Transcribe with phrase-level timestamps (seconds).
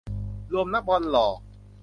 [0.53, 1.27] รวมนักบอลหล่อ